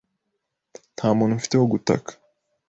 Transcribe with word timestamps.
Nta 0.95 1.07
muntu 1.17 1.37
mfite 1.39 1.55
wo 1.57 1.67
gutaka. 1.73 2.11